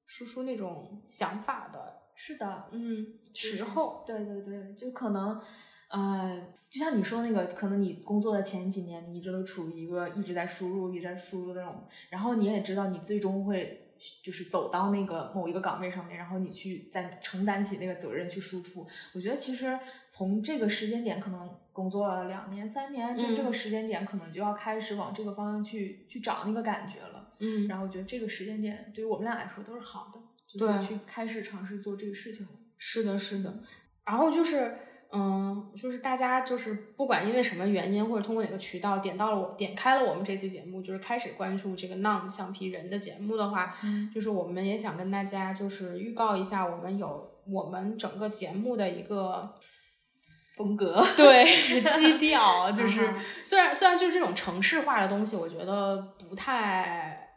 [0.06, 2.01] 输出那种想法的。
[2.24, 3.04] 是的，嗯，
[3.34, 5.40] 时候，对对对，就可能，
[5.88, 18.86] 呃，就像你说那个，可能你工作的前几年，你一直都处于一个一直在输入、一直在输入的那种，然后你也知道，你最终会就是走到那个某一个岗位上面，然后你去再承担起那个责任去输出。
[19.16, 19.76] 我觉得其实
[20.08, 27.32] 从这个时间点，可能工作了两年、三年，就这个时间点，可能就要开始往这个方向去去找那个感觉了。
[27.40, 30.20] 嗯，然后我觉得这个时间点对于我们俩来说都是好的。
[30.58, 32.52] 对，去开始尝试做这个事情了。
[32.76, 33.60] 是的，是的。
[34.04, 34.76] 然后就是，
[35.12, 43.76] 嗯，就是大家就是不管因为什么原因，或者通过哪个渠道点到了我，点开了我们这期节目，就是开始关注这个 non 橡皮人的节目的话，
[44.12, 49.54] 就是我们也想跟大家就是预告一下，我们有我们整个节目的一个
[50.58, 53.08] 风格，对基调， 就是
[53.44, 57.28] 虽然虽然就是这种城市化的东西，我觉得不太，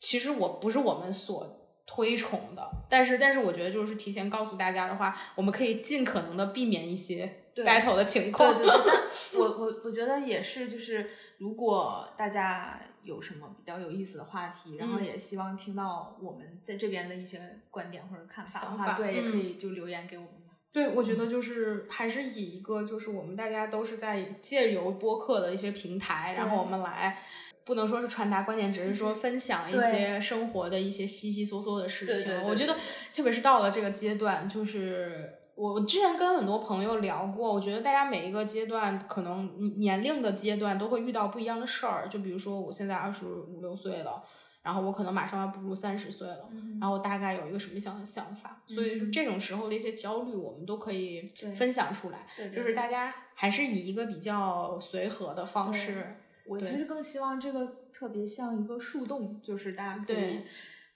[0.00, 1.60] 其实我不是我们所。
[1.86, 8.56] 推崇的，但是但是我觉得就是提前告诉大家的话，我们可以尽可能的避免一些 battle 的情况。
[8.56, 9.02] 对对对，但
[9.40, 20.30] 我我我觉得也是，就是如果大家有什么比较有意思的话题，然后也希望听到我们在这边的一些观点或者看法的话，对，也可以就留言给我们。
[20.72, 27.22] 对，我觉得就是还是以一个就是我们大家都是在借由播客的一些平台，然后我们来。
[27.64, 32.42] 不能说是传达观点，只是说分享一些生活的一些稀稀嗦嗦的事情。
[32.44, 32.76] 我觉得，
[33.14, 42.06] 特别是到了这个阶段，就是我之前跟很多朋友聊过，我觉得大家每一个阶段，可能年龄的阶段都会遇到不一样的事儿。
[42.08, 44.22] 就比如说，我现在二十五六岁了，
[44.62, 46.50] 然后我可能马上要步入三十岁了，
[46.80, 48.62] 然后大概有一个什么样的想法。
[48.66, 52.26] 所以说，这种时候的一些焦虑，我们都可以分享出来。
[52.52, 56.16] 就是大家还是以一个比较随和的方式。
[56.46, 60.40] 我其实更希望这个特别像一个树洞，就是大家可以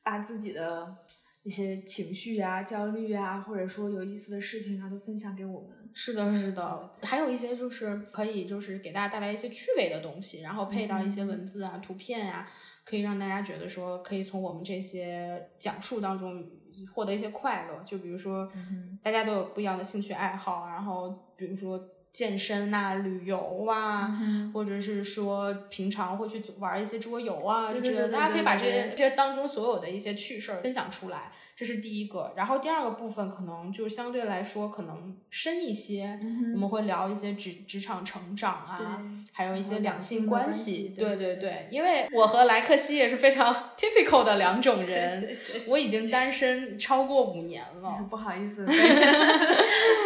[0.03, 0.97] 把自己的
[1.43, 5.71] 一些情绪啊、焦虑啊，或者说有意思的事情啊，都分享给我们。
[5.95, 12.47] 是的，是的，还有一些就是可以就是给大家带来一些趣味的东西，然后配到一些文字啊、图片呀，
[12.85, 16.47] 可以让大家觉得说可以从我们这些讲述当中
[16.95, 17.83] 获得一些快乐。
[17.85, 18.47] 就比如说，
[19.03, 21.81] 大家都有不一样的兴趣爱好，然后比如说。
[22.13, 24.19] 健身呐，旅游啊，
[24.53, 31.31] 或者是说平常会去玩一些桌游啊，之类的，大家可以把这些这些当中所有的一些趣事儿分享出来。
[31.59, 36.17] 这是第一个，然后第二个部分可能就相对来说可能深一些，
[36.55, 40.95] 我们会聊一些职职场成长啊，还有一些两性关系。
[40.97, 48.65] 对对对，因为我和莱克西也是非常 typical 的两种人，我已经单身超过五年了，不好意思，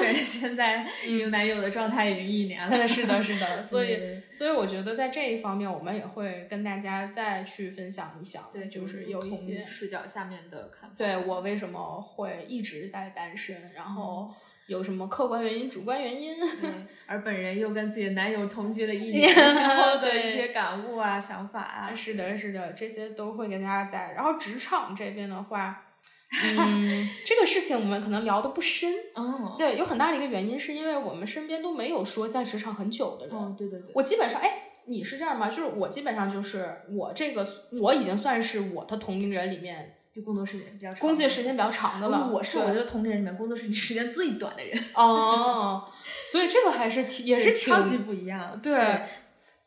[0.01, 2.89] 对，现在有男友的状态已经一年了。
[2.89, 10.97] 是的，是的， 所以所以我觉得在这一方面，我们也会跟大家再去分享一下，对，就是有一些视角下面的看法。
[10.97, 11.42] 对我。
[11.43, 13.73] 为什么会一直在单身？
[13.75, 14.31] 然后
[14.69, 16.37] 有什么客观原因、主观原因？
[17.07, 24.13] 而本人又跟自己的男友同居了一年， 之后的一些感悟啊、想法啊，是的，是的，这些都会给大家在。
[24.13, 25.85] 然后职场这边的话，
[26.59, 28.95] 嗯，这个事情我们可能聊的不深。
[29.15, 33.37] 哦，对，有很大的一个原因是因为我们身边都没有说在职场很久的人。
[33.37, 35.49] 哦，对对对，我基本上，哎，你是这样吗？
[35.51, 37.45] 就是我基本上就是我这个，
[37.83, 39.97] 我已经算是我的同龄人里面。
[40.15, 42.29] 就工作时间比较长，工作时间比较长的了。
[42.31, 44.79] 我是我的同龄人里面工作时间 时间最短的人。
[44.95, 45.85] 哦，
[46.31, 48.61] 所以这个还是挺也是挺超级不一样。
[48.61, 49.03] 对，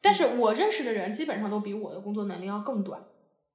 [0.01, 3.01] 但是我认识的人基本上都比我的工作能力要更短。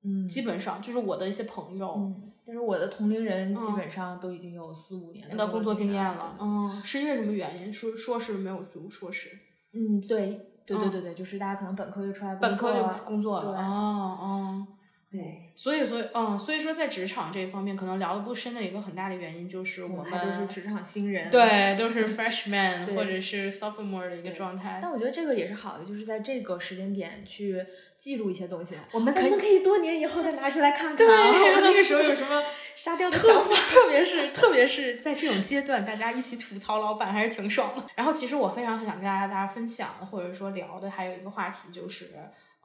[0.02, 1.94] 嗯，基本上就是我的一些朋友。
[1.96, 6.36] 嗯，但是我的同龄人基本上都已经有四五年的工作经验了。
[6.40, 7.72] 嗯，是因为什么原因？
[7.72, 9.28] 说硕士没有读硕士？
[9.72, 13.52] 嗯，对，对对对对，就是大家可能本科就出来，本科就工作了。
[13.60, 14.66] 哦哦。
[15.12, 24.78] 对，所以，所以，嗯，所以说在职场这一方面，可能聊的不深的一个很大的原因就是我们都是职场新人，对 都是 freshman 或者是 sophomore 的一个状态。
[24.80, 27.66] 但我觉得这个也是好的，就是在这个时间点去
[27.98, 28.76] 记录一些东西。
[28.92, 32.44] 我们可以我们可以多年以后再拿出来看看， 对那个时候有什么
[32.76, 33.56] 沙雕的想法。
[33.68, 37.82] 特别是特别是在这种阶段，大家一起吐槽老板还是挺爽的。
[37.96, 42.11] 然后，其实我非常想跟大家大家分享或者说聊的还有一个话题就是。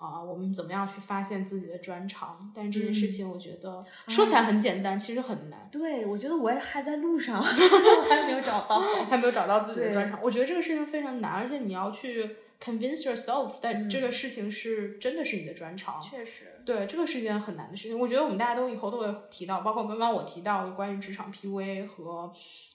[0.05, 2.51] 啊、我们怎么样去发现自己的专长？
[2.53, 5.67] 但是这件事情，我觉得、说起来很简单，其实很难。
[5.71, 8.79] 对，我觉得我也还在路上， 我还没有找到。
[9.09, 10.19] 还没有找到自己的专长。
[10.21, 16.01] 我觉得这个事情非常难，而且你要去 convince yourself，但嗯这个事情是真的是你的专长。
[16.01, 17.99] 确实，对，这个是件很难的事情。
[17.99, 22.31] 我觉得我们大家都以后都会提到，包括刚刚我提到的关于职场 PUA 和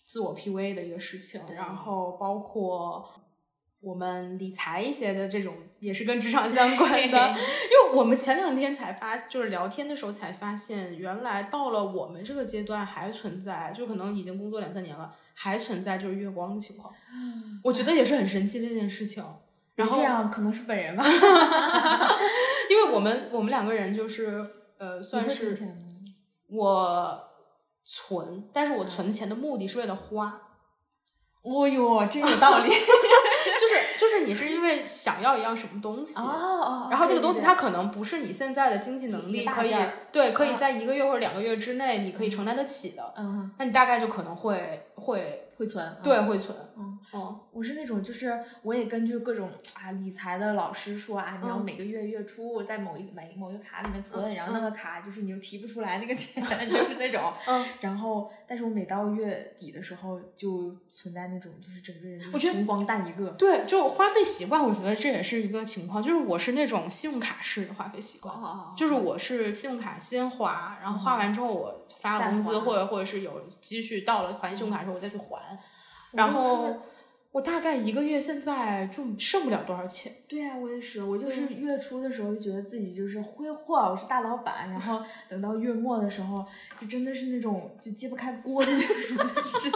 [0.06, 3.08] 自我 PUA 的一个事情，然后包括
[3.80, 7.28] 我们理财一些的这种，也是跟职场相关的。
[7.70, 16.92] 因为我们前两天才发，就是聊天的时候才发现，原来到了我们这个阶段还存在，就可能已经工作两三年了，还存在就是月光的情况。
[17.64, 19.24] 我觉得也是很神奇的一件事情。
[19.76, 21.02] 然后这样可能是本人吧
[22.68, 24.44] 因为我们我们两个人就是
[24.76, 25.56] 呃，算是
[26.48, 27.18] 我
[27.82, 30.38] 存，但是我存钱的目的是为了花，
[31.40, 32.70] 哦哟，真有道理。
[33.60, 36.18] 就是就是你是因为想要一样什么东西。
[36.20, 39.74] 哦哦，然后这个东西它可能不是你现在的经济能力可以
[40.10, 40.56] 对，可以嗯。
[40.56, 57.30] 在一个月或者两个月之内你可以承担得起的，嗯，那你大概就可能会会会存，对会存，嗯哦我是那种，就是我也根据各种啊理财的老师说啊，你要嗯每个月月初在某一个每某一个卡里面存，嗯然后那个卡就是你又提不出来那个钱，就是那种。
[57.46, 63.28] 嗯，然后，但是我每到月底的时候就存在那种，就是整个人就我觉得是穷光蛋一个。
[63.32, 68.34] 对，就花费习惯，我觉得这也是一个情况，就是我是那种信用卡式的花费习惯。
[68.34, 75.49] 哦就是我是信用卡先花，然后花完之后我发了工资，或者或者是有积蓄到了还信用卡的时候我再去还，我
[76.12, 76.76] 然后
[77.32, 80.12] 我大概一个月现在就剩不了多少钱。
[80.26, 86.44] 对啊，我也是，我就是月初的时候就觉得自己就是挥霍，我是大老板，然后等到月末的时候，
[86.76, 88.80] 就真的是那种就揭不开锅的那
[89.16, 89.70] 种，就是。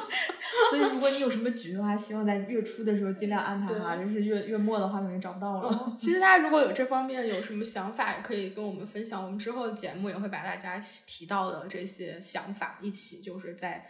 [0.71, 5.97] 所以如果你有什么局的话，希望在月初的时候尽量安排哈，就是月月末的话可能找不到了。
[5.99, 9.25] 其实大家如果有这方面有什么想法，也可以跟我们分享。
[9.25, 13.85] 我们之后的节目也会把大家提到的这些想法一起，就是在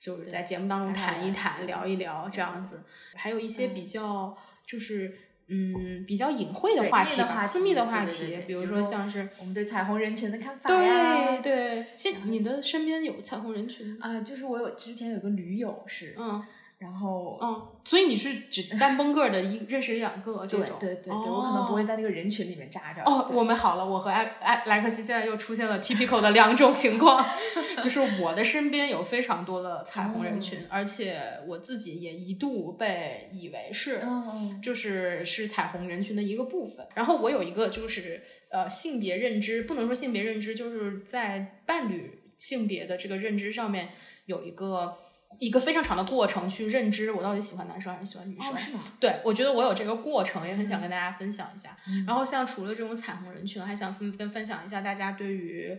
[0.00, 2.82] 就是在节目当中谈一谈、聊一聊这样子。
[3.14, 4.36] 还有一些比较
[4.66, 11.40] 就是嗯比较隐晦的话题吧，私密的话题，比如说像是我们对彩虹人群的看法呀。
[11.40, 13.98] 对对，现你的身边有彩虹人群吗？
[14.00, 16.42] 啊、就是我有之前有个驴友是，嗯
[16.80, 20.78] 然后嗯，所以你是只 单蹦个儿的一认识两个这种？
[20.80, 23.02] 对对对，哦我可能不会在那个人群里面扎着。
[23.04, 27.22] 哦，我们好了，我和艾艾莱克西现在又出现了 typical 的两种情况，
[27.82, 34.00] 就是我的身边有非常多的彩虹人群，而且我自己也一度被以为是。
[34.02, 36.86] 嗯就是是彩虹人群的一个部分。
[36.94, 43.88] 然后我有一个就是呃性别认知，不能说性别认知，就是在伴侣性别的这个认知上面
[44.26, 44.96] 有一个
[45.38, 48.52] 一个非常长的过程去认知我到底喜欢男生还是喜欢女生。
[48.52, 48.80] 哦，是吗？
[48.98, 51.76] 对，我觉得我有这个过程，也很想跟大家分享一下。
[51.88, 55.76] 嗯然后像除了这种彩虹人群，还想分跟分享一下大家对于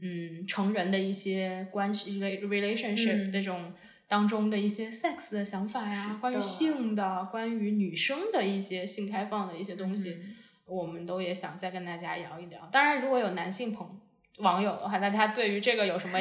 [0.00, 3.72] 嗯成人的一些关系 rela- relationship 嗯这种
[4.06, 12.66] 当中的一些 sex 的想法呀，关于性的，关于女生的一些性开放的一些东西，嗯我们都也想再跟大家聊一聊。
[12.70, 14.00] 当然，如果有男性朋
[14.38, 16.18] 网友的话，大家对于这个有什么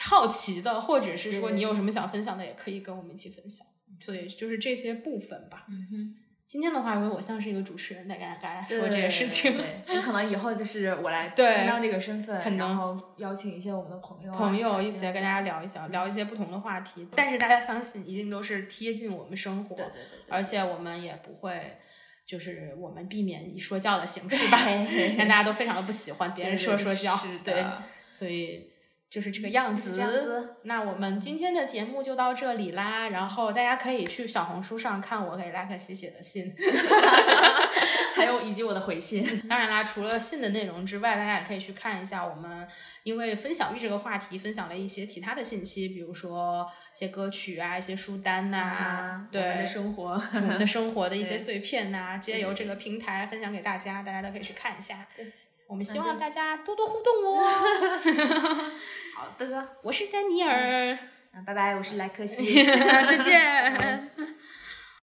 [0.00, 3.66] 好奇的，或者是说你有什么想分享的，也可以跟我们一起分享。
[4.00, 5.66] 所以就是这些部分吧。
[5.68, 6.14] 嗯哼，
[6.48, 9.54] 今天的话，因为我像是一个主持人，在跟大家说这些事情。
[10.04, 11.54] 可能以后就是我来对。
[11.54, 17.06] 担当这个身份，可能然后邀请一些我们的朋友啊、朋友一起起来跟大家聊一聊，聊一些不同的话题。
[17.14, 21.78] 但是大家相信，一定都是贴近我们生活，对对对对，而且我们也不会，
[22.26, 27.64] 就是我们避免以说教的形式吧， 对让大家都非常的不喜欢别人说说教，对，
[28.10, 28.70] 所以
[29.14, 30.56] 就是这个样子。
[30.64, 36.52] 那我们今天的节目就到这里啦，然后大家可以去小红书上看我给拉克西写的信。
[38.16, 42.66] 还有以及我的回信，当然啦，除了信的内容之外，大家也可以去看一下我们
[43.04, 55.06] 因为分享欲这个话题，分享了一些其他的信息，比如说一些歌曲啊、一些书单呐、啊，对我们的生活，我们的生活的一 些碎片呐、皆由这个平台分享给大家，大家都可以去看一下。
[55.16, 55.32] 对，
[55.74, 57.42] 我们希望大家多多互动哦。
[59.16, 60.96] 好的，我是丹尼尔，
[61.32, 62.62] 那拜拜，我是莱克西。
[62.64, 64.08] 再见。